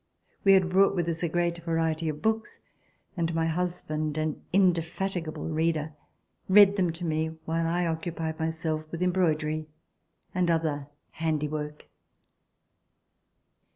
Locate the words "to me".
6.93-7.37